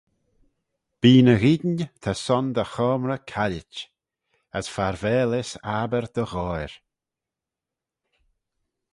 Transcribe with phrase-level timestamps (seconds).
[1.01, 3.73] Bee ny eayin ta son dty choamrey caillit,
[4.57, 6.73] as farvaalys aber dty ghoair.